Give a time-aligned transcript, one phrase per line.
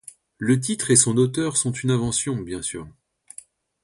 [0.39, 2.87] Le titre et son auteur sont une invention, bien sûr.